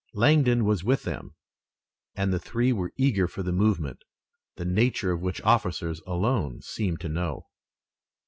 [0.15, 1.35] Langdon was with them
[2.15, 4.01] and the three were eager for the movement,
[4.55, 7.45] the nature of which officers alone seemed to know.